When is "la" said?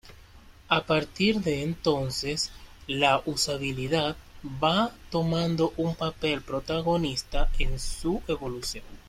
2.87-3.21